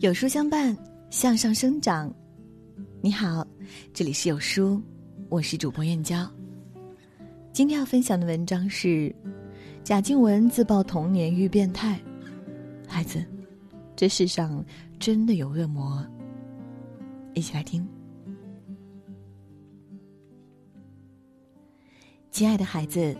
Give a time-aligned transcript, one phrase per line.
[0.00, 0.76] 有书相伴，
[1.10, 2.08] 向上生长。
[3.00, 3.44] 你好，
[3.92, 4.80] 这里是有书，
[5.28, 6.24] 我是主播燕娇。
[7.52, 9.12] 今天要分享的文章是
[9.82, 12.00] 贾静雯自曝童年遇变态。
[12.86, 13.24] 孩子，
[13.96, 14.64] 这世上
[15.00, 16.06] 真的有恶魔。
[17.34, 17.84] 一起来听。
[22.30, 23.16] 亲爱的孩子，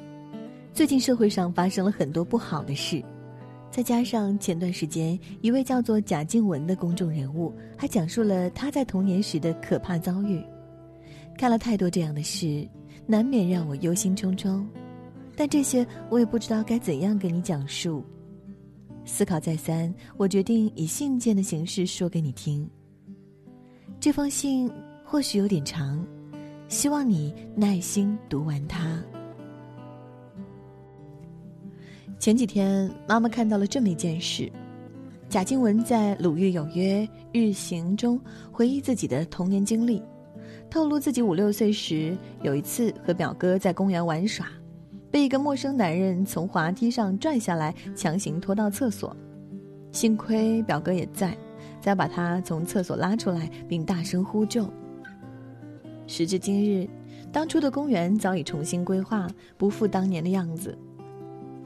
[0.73, 3.05] 最近社会上发生了很多不好的事。
[3.71, 10.43] 再加上前段时间一位叫做贾静雯的公众人物，还讲述了他在童年时的可怕遭遇。
[11.37, 12.67] 看了太多这样的事，
[13.07, 14.65] 难免让我忧心忡忡。
[15.37, 18.03] 但这些我也不知道该怎样跟你讲述。
[19.05, 22.69] 思考再三，我决定以信件的形式说给你听。
[24.01, 24.71] 这封信
[25.05, 26.05] 或许有点长，
[26.69, 29.01] 希望你耐心读完它。
[32.19, 34.51] 前几天，妈妈看到了这么一件事：
[35.29, 40.03] 贾静雯在《鲁豫有约日行》中回忆自己的童年经历，
[40.69, 44.49] 透露自己五六岁时有一次和表哥在公园玩耍，
[45.13, 49.17] 被一个陌生男人从滑梯上拽下来，强行拖到厕所。
[49.93, 51.39] 幸亏表哥也在，
[51.81, 54.69] 才把他从厕所拉出来，并大声呼救。
[56.09, 56.89] 时至今日，
[57.31, 60.77] 当初的公园早已重新规划，不复当年的样子。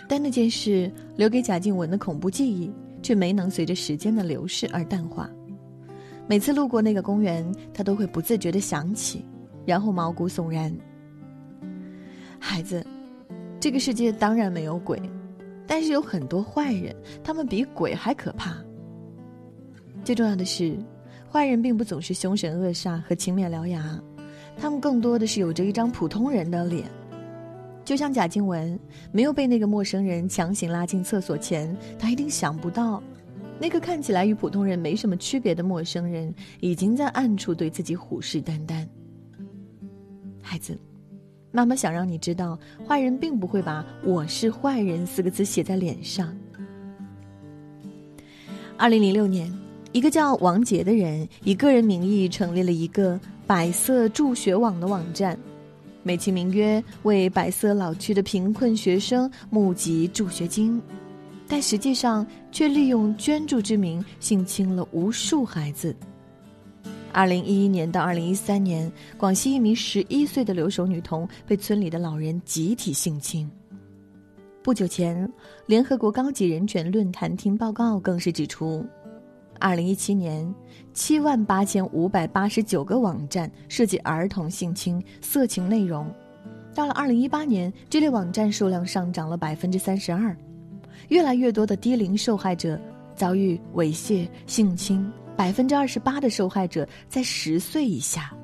[0.08, 2.70] 但那件事留给贾静雯的恐怖记忆，
[3.02, 5.30] 却没能随着时间的流逝而淡化。
[6.28, 7.44] 每次路过那个公园，
[7.74, 9.24] 她都会不自觉的想起，
[9.66, 10.74] 然后毛骨悚然。
[12.38, 12.84] 孩子，
[13.58, 15.00] 这个世界当然没有鬼，
[15.66, 18.56] 但是有很多坏人，他们比鬼还可怕。
[20.04, 20.76] 最重要的是，
[21.30, 24.00] 坏人并不总是凶神恶煞和青面獠牙，
[24.56, 26.84] 他们更多的是有着一张普通人的脸。
[27.84, 28.78] 就像贾静雯
[29.10, 33.02] 没有被那个陌生人强行拉进厕所前，她一定想不到，
[33.58, 38.86] 那个看起来与普通人没什么区别的陌生人，已经在暗处对自己虎视眈眈。
[40.40, 40.78] 孩子，
[41.50, 46.34] 妈妈想让你知道，坏人并不会把“我是坏人”四个字写在脸上。
[48.76, 49.52] 二零零六年，
[49.92, 55.36] 一个叫王杰的人以个人名义成立了一个“百色助学网”的网站。
[56.02, 60.82] 美其名曰为百色老区的贫困学生募集助学金，
[61.46, 65.94] 但实际上却利用捐助之名性侵了无数孩子。
[67.12, 73.48] 二零一一年到二零一三年，广西一名十一岁的留守女童被村里的老人集体性侵。
[74.62, 75.30] 不久前，
[75.66, 78.84] 联合国高级人权论坛厅报告更是指出。
[79.62, 80.52] 二零一七年，
[80.92, 86.12] 七万八千五百八十九个网站涉及儿童性侵、色情内容。
[86.74, 90.36] 到了二零一八年，这类网站数量上涨了百分之三十二，
[91.10, 92.76] 越来越多的低龄受害者
[93.14, 98.34] 遭遇猥亵、性侵，百分之二十八的受害者在十岁以下。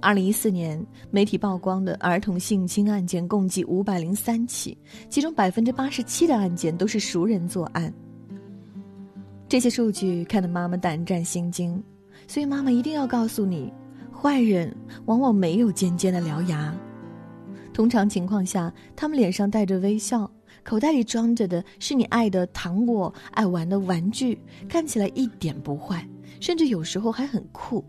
[0.00, 4.76] 二零一四年，媒体曝光的儿童性侵案件共计五百零三起，
[5.08, 7.94] 其中百分之八十七的案件都是熟人作案。
[9.48, 11.82] 这些数据看得妈妈胆战心惊，
[12.26, 13.72] 所以妈妈一定要告诉你：
[14.12, 14.76] 坏人
[15.06, 16.76] 往往没有尖尖的獠牙，
[17.72, 20.30] 通常情况下，他们脸上带着微笑，
[20.62, 24.38] 口袋里装着的是你爱的糖果、爱玩的玩具，
[24.68, 26.06] 看起来一点不坏，
[26.40, 27.82] 甚至有时候还很酷。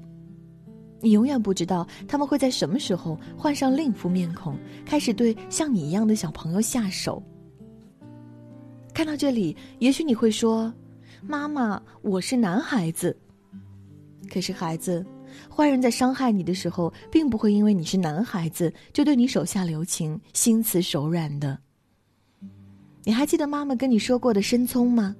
[1.02, 7.22] 你永远不知道他们会在什么时候换上另一副面孔，开始对像你一样的小朋友下手。
[8.94, 10.74] 看到这里，也许你会说。
[11.22, 13.16] 妈妈，我是男孩子。
[14.32, 15.06] 可是孩子，
[15.54, 21.58] 坏人在伤害你的时候，并不会因为你是男孩子就对你手下留情、心慈手软的。
[23.04, 25.16] 你还记得妈妈跟你说过的申聪吗？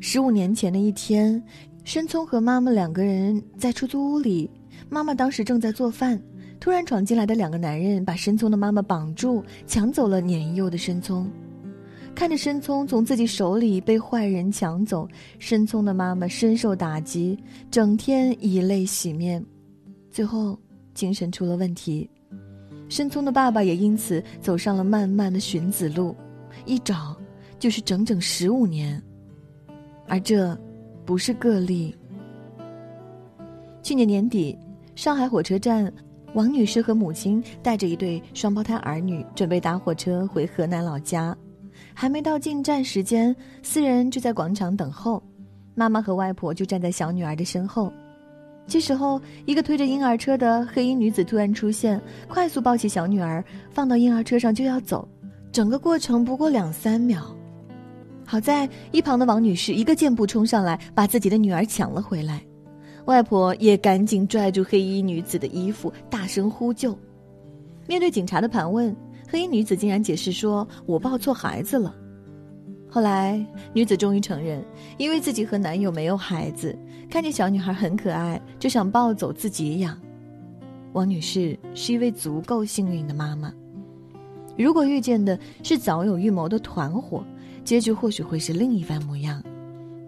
[0.00, 1.42] 十五年前的一天，
[1.84, 4.50] 申聪和妈妈两个人在出租屋里，
[4.88, 6.20] 妈妈当时正在做饭，
[6.58, 11.30] 突然闯进来的两个男人把申聪的妈妈绑住，抢走了年幼的申聪。
[12.14, 15.08] 看着申聪从自己手里被坏人抢走，
[15.38, 17.38] 申聪的妈妈深受打击，
[17.70, 19.44] 整天以泪洗面，
[20.10, 20.58] 最后
[20.92, 22.08] 精神出了问题。
[22.90, 26.14] 申聪的爸爸也因此走上了漫漫的寻子路，
[26.66, 27.16] 一找
[27.58, 29.02] 就是整整十五年，
[30.06, 30.58] 而这
[31.06, 31.96] 不是个例。
[33.82, 34.58] 去年年底，
[34.94, 35.90] 上海火车站，
[36.34, 41.34] 王女士和母亲带着一对双胞胎儿女，准备搭火车回河南老家。
[41.94, 45.22] 还没到进站时间，四人就在广场等候。
[45.74, 47.92] 妈妈和外婆就站在小女儿的身后。
[48.66, 55.08] 这时候，一个推着婴儿车的黑衣女子突然出现，快速抱起小女儿，放到婴儿车上就要走。
[55.50, 57.34] 整个过程不过两三秒。
[58.24, 62.40] 好在一旁的王女士一个箭步冲上来，把自己的女儿抢了回来。
[63.06, 66.96] 外婆也赶紧拽住黑衣女子的衣服，大声呼救。
[67.88, 68.94] 面对警察的盘问，
[69.30, 71.94] 黑衣女子竟然解释说：“我抱错孩子了。”
[72.90, 74.60] 后来，女子终于承认，
[74.98, 76.76] 因为自己和男友没有孩子，
[77.08, 79.96] 看见小女孩很可爱，就想抱走自己养。
[80.92, 83.54] 王女士是一位足够幸运的妈妈。
[84.58, 87.24] 如果遇见的是早有预谋的团伙，
[87.64, 89.40] 结局或许会是另一番模样。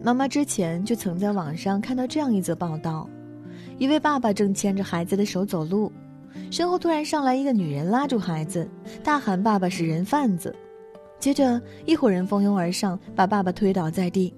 [0.03, 3.09] 妈妈之前就曾在网上看到这样一则报道：
[3.79, 5.93] 一位爸爸正牵着孩子的手走路，
[6.51, 8.69] 身后突然上来一个女人拉住孩子，
[9.03, 10.55] 大喊：“爸爸是人贩子！”
[11.19, 14.33] 接着一伙人蜂拥而上，把爸爸推倒在地。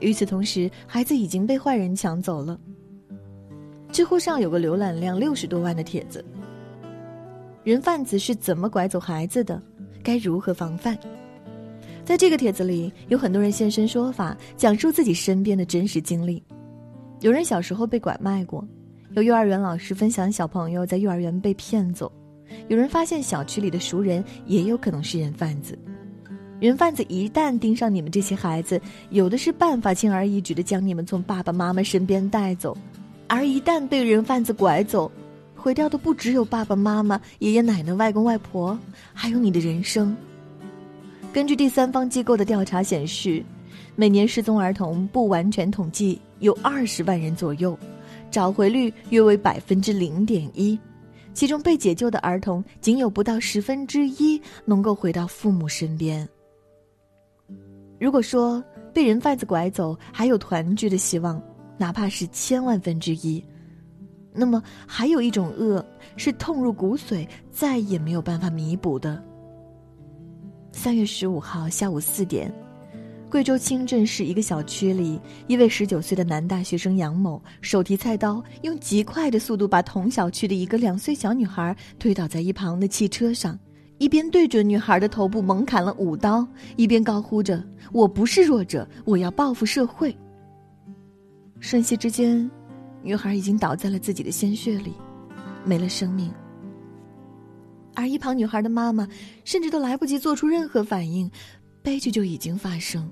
[0.00, 2.58] 与此同时，孩子已经被坏人抢走了。
[3.90, 6.24] 知乎上有个浏览量六十多万的帖子：
[7.64, 9.60] 人贩子是怎么拐走孩子的？
[10.02, 10.96] 该如何防范？
[12.04, 16.42] 在这个帖子里，有很多人现身说法，讲述自己身边的真实经历。
[17.20, 18.66] 有人小时候被拐卖过，
[19.14, 22.10] 有幼儿园老师分享小朋友在幼儿园被骗走，
[22.68, 25.76] 有人发现小区里的熟人也有可能是人贩子。
[26.60, 32.72] 人贩子一旦盯上你们这些孩子，有的是办法轻而易举的将你们从爸爸妈妈身边带走；
[33.26, 35.10] 而一旦被人贩子拐走，
[35.56, 38.78] 毁掉的不只有爸爸妈妈、爷爷奶奶、外公外婆，
[39.12, 40.16] 还有你的人生。
[41.32, 43.42] 根据第三方机构的调查显示，
[43.96, 47.76] 每年失踪儿童不完全统计有二十万人左右，
[48.30, 50.78] 找回率约为百分之零点一，
[51.34, 56.28] 其中被解救的儿童仅有不到十分之一能够回到父母身边。
[57.98, 58.62] 如果说
[58.94, 61.42] 被人贩子拐走还有团聚的希望，
[61.76, 63.44] 哪怕是千万分之一，
[64.32, 65.84] 那么还有一种恶
[66.16, 69.22] 是痛入骨髓，再也没有办法弥补的。
[70.72, 72.52] 三月十五号下午四点，
[73.30, 83.56] 贵州清镇市一个小区里，一位十九岁的男大学生杨某手提菜刀，用极快的速度把同小区的一个两岁小女孩推倒在一旁的汽车上。
[83.98, 86.44] 一边对准女孩的头部猛砍了五刀，
[86.74, 87.62] 一边高呼着
[87.92, 90.16] ：“我不是弱者，我要报复社会。”
[91.60, 92.50] 瞬息之间，
[93.00, 94.94] 女孩已经倒在了自己的鲜血里，
[95.64, 96.32] 没了生命。
[97.94, 99.06] 而一旁女孩的妈妈
[99.44, 101.30] 甚至都来不及做出任何反应，
[101.82, 103.08] 悲剧就已经发生。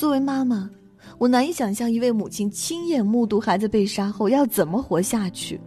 [0.00, 0.70] 作为妈妈，
[1.18, 5.60] 我难以想象一位母亲亲眼目睹孩子被杀后要怎么活下去。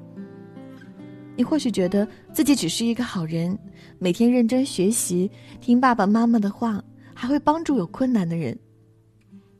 [1.35, 3.55] 你或许觉得自己只是一个好人，
[3.99, 5.29] 每天认真学习，
[5.61, 6.83] 听爸爸妈妈的话，
[7.13, 8.57] 还会帮助有困难的人。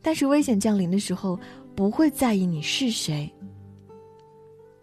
[0.02, 1.40] 但是危险降临的时候，
[1.76, 3.32] 不会在意你是谁。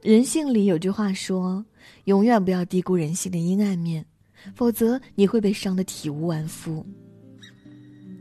[0.03, 1.67] 人性里有句话说
[2.07, 4.07] ：“永远不要低估人性的阴暗面，
[4.55, 6.87] 否则你会被伤得体无完肤。”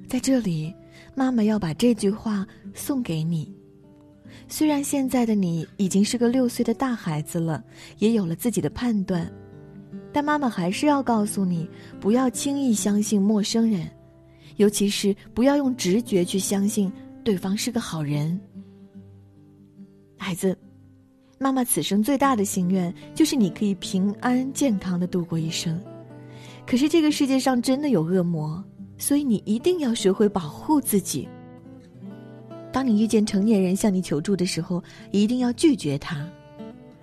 [0.09, 0.73] 在这里，
[1.15, 3.53] 妈妈要把这句话送给你。
[4.47, 7.63] 虽然现在的你已经是个六岁的大孩子了，
[7.97, 9.31] 也有了自己的判断，
[10.11, 11.69] 但妈妈还是要告诉你，
[11.99, 13.89] 不要轻易相信陌生人，
[14.57, 16.91] 尤其是不要用直觉去相信
[17.23, 18.39] 对方是个好人。
[20.17, 20.57] 孩子，
[21.37, 25.79] 妈妈此生最大的心愿就是你可以平安健康的度过一生。
[26.65, 28.63] 可是这个世界上真的有恶魔，
[28.99, 31.27] 所以你一定要学会保护自己。
[32.71, 36.29] 当你遇见成年人向你求助的时候，一定要拒绝他。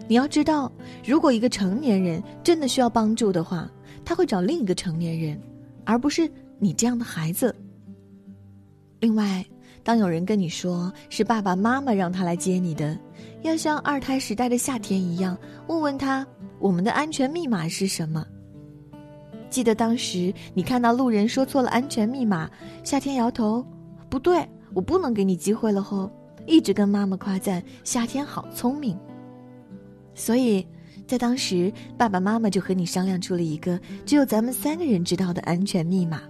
[0.06, 0.70] 你要知道，
[1.04, 3.68] 如果一个成年人真的需要帮助的话，
[4.04, 5.40] 他会找另一个成年人，
[5.84, 7.52] 而不是你这样的孩子。
[9.00, 9.44] 另外，
[9.82, 12.96] 当有人跟你说是爸爸妈妈让他来接你的，
[13.42, 15.36] 要像二胎时代的夏天一样，
[15.66, 16.24] 问问他
[16.60, 18.24] 我们的安全密码是什么。
[19.48, 22.50] 记得当时你看到路人说错了安全密码，
[22.84, 23.64] 夏天摇头，
[24.08, 24.46] 不对。
[24.74, 25.82] 我不能给你机会了。
[25.82, 26.10] 后
[26.44, 28.94] 一直跟妈妈夸赞夏天好聪明。
[30.14, 30.66] 所以，
[31.06, 36.20] 在当时，爸爸妈妈就和你商量出了一个只有咱们三个人知道的安全密码。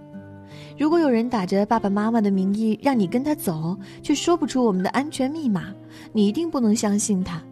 [0.77, 5.73] 如果有人打着爸爸妈妈的名义让你跟他走，却说不出我们的安全密码，
[6.13, 7.43] 你一定不能相信他。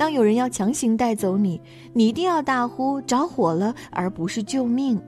[0.00, 1.60] 当有人要强行带走你，
[1.92, 4.98] 你一定要大呼着火了，而不是救命。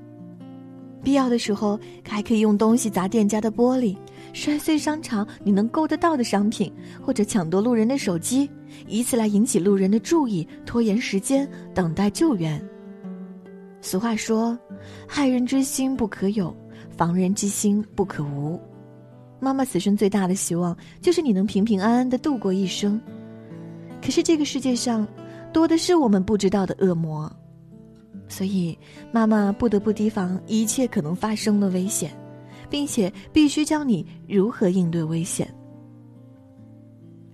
[1.02, 3.96] 必要的时候，还可以用东西砸店家的玻璃。
[4.34, 6.70] 摔碎商场你能够得到的商品，
[7.00, 8.50] 或者抢夺路人的手机，
[8.86, 12.62] 以此来引起路人的注意，拖延时间，等待救援。
[13.80, 14.58] 俗话说
[15.08, 16.54] ：“害人之心不可有，
[16.90, 18.60] 防人之心不可无。”
[19.40, 23.00] 妈妈此生最大的希望就是你能平平安安的度过一生。
[24.02, 25.06] 可是这个世界上，
[25.52, 27.30] 多的是我们不知道的恶魔，
[28.28, 28.76] 所以
[29.12, 32.10] 妈妈不得不提防一切可能发生的危险。
[32.72, 35.46] 并且必须教你如何应对危险。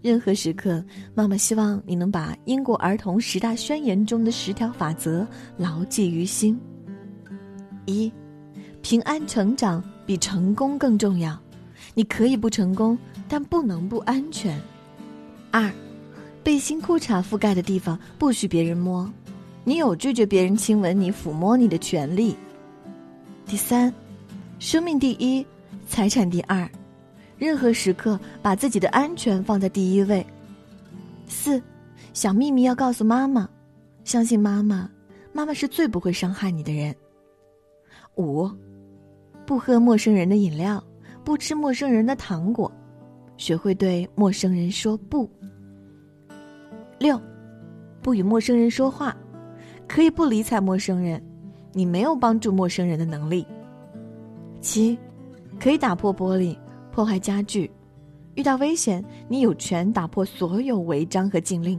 [0.02, 0.84] 任何时刻，
[1.14, 5.24] 妈妈希望你能把英国儿童十大宣言中的十条法则
[5.56, 6.60] 牢记于心。
[7.86, 8.12] 一，
[8.82, 11.38] 平安成长比成功更重要。
[11.94, 12.98] 你可以不成功，
[13.28, 14.60] 但不能不安全。
[15.52, 15.72] 二，
[16.42, 19.10] 背心裤衩覆盖的地方不许别人摸，
[19.64, 22.36] 你有拒绝别人亲吻你、抚摸你的权利。
[23.46, 23.92] 第三，
[24.58, 25.44] 生命第一，
[25.86, 26.68] 财产第二。
[27.36, 30.26] 任何时刻把自己的安全放在第一位。
[31.26, 31.62] 四，
[32.12, 33.48] 小秘密要告诉妈妈，
[34.04, 34.90] 相信妈妈，
[35.32, 36.94] 妈妈是最不会伤害你的人。
[38.16, 38.50] 五，
[39.46, 40.82] 不喝陌生人的饮料，
[41.24, 42.70] 不吃陌生人的糖果，
[43.36, 45.30] 学会对陌生人说不。
[48.08, 49.14] 不与陌生人说话，
[49.86, 51.22] 可以不理睬陌生人，
[51.74, 53.46] 你没有帮助陌生人的能力。
[54.62, 54.98] 七，
[55.60, 56.56] 可以打破玻璃。
[56.90, 57.70] 破坏家具，
[58.34, 61.78] 遇到危险，你有权打破所有违章和禁令，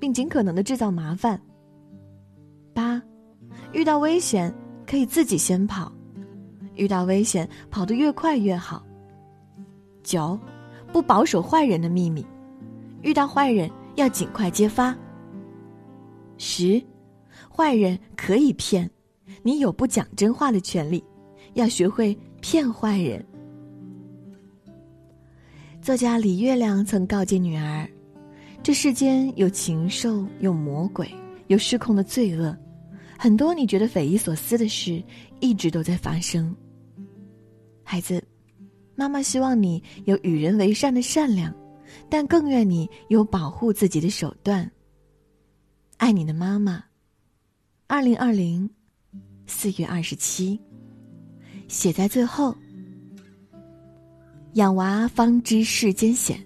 [0.00, 1.40] 并尽可能的制造麻烦。
[2.74, 3.00] 八，
[3.70, 4.52] 遇到危险
[4.84, 5.92] 可以自己先跑，
[6.74, 8.84] 遇到危险跑得越快越好。
[10.02, 10.36] 九，
[10.92, 12.26] 不保守坏人的秘密，
[13.02, 14.92] 遇到坏人要尽快揭发。
[16.38, 16.82] 十，
[17.54, 18.88] 坏人可以骗，
[19.42, 21.02] 你有不讲真话的权利，
[21.54, 23.24] 要学会骗坏人。
[25.82, 27.88] 作家李月亮曾告诫女儿
[28.62, 31.08] ：“这世间有禽兽，有魔鬼，
[31.46, 32.56] 有失控的罪恶，
[33.18, 35.02] 很多你觉得匪夷所思的事，
[35.40, 36.54] 一直都在发生。”
[37.82, 38.22] 孩子，
[38.94, 41.54] 妈妈希望你有与人为善的善良，
[42.10, 44.70] 但更愿你有保护自己的手段。
[45.98, 46.82] 爱你的妈妈。
[47.88, 48.68] 二零二零
[49.46, 50.58] 四月二十七，
[51.66, 52.56] 写在最后。
[54.54, 56.40] 养娃方知世间险，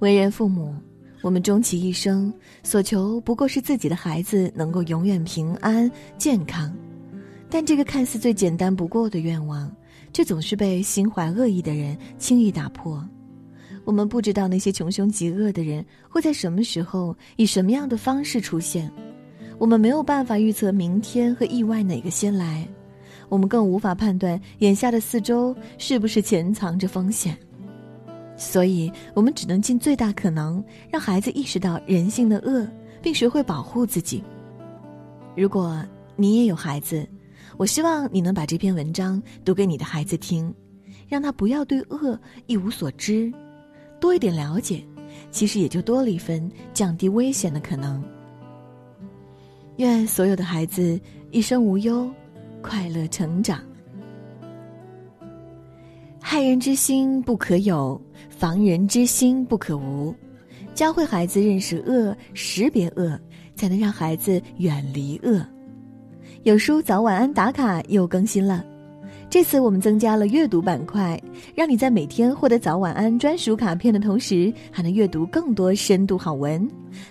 [0.00, 0.74] 为人父母，
[1.22, 2.32] 我们终其一生
[2.64, 6.76] 所求不过是自己的孩子能够永远平安健康，
[7.48, 9.74] 但这个看似最简单不过的愿望，
[10.12, 13.02] 却总是被心怀恶意的人轻易打破。
[13.86, 18.90] 我们不知道那些穷凶极恶的人会在什么时候以什么样的方式出现，
[19.58, 22.66] 我们没有办法预测明天和意外哪个先来。
[23.28, 27.38] 我们更无法判断眼下的四周是不是潜藏着风险，
[28.36, 32.68] 所以我们只能尽最大可能让孩子意识到人性的恶，
[33.00, 34.22] 并学会保护自己。
[35.36, 35.80] 如果
[36.16, 37.08] 你也有孩子，
[37.56, 40.52] 我希望你能把这篇文章读给你的孩子听，
[41.08, 43.32] 让他不要对恶一无所知，
[44.00, 44.82] 多一点了解，
[45.30, 48.02] 其实也就多了一分降低危险的可能。
[49.76, 50.98] 愿所有的孩子
[51.30, 52.10] 一生无忧。
[52.62, 53.60] 快乐成长，
[56.20, 60.12] 害人之心不可有，防人之心不可无。
[60.74, 63.16] 教会孩子认识恶，识别恶，
[63.54, 65.46] 才能让孩子远离恶。
[66.42, 68.64] 有书早晚安打卡又更新了，
[69.28, 71.20] 这次我们增加了阅读板块，
[71.54, 76.66] 让你在每天获得早晚安专属卡片的同时，还能阅读更多深度好文。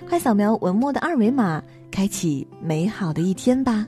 [0.07, 3.86] 快扫描文末的二维码，开启美好的一天吧。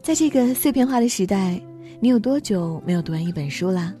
[0.00, 1.60] 在这个碎片化的时代，
[2.00, 3.92] 你有多久没有读完一本书了？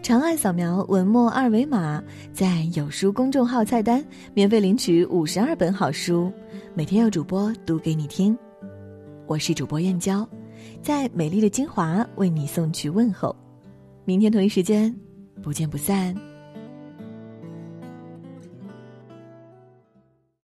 [0.00, 6.32] 长按扫描文末二维码，在有书公众号菜单免费领取五十二本好书，
[6.72, 8.36] 每天有主播读给你听。
[9.26, 10.26] 我是主播燕娇，
[10.82, 13.34] 在美丽的金华为你送去问候。
[14.04, 14.94] 明天同一时间，
[15.42, 16.33] 不见不散。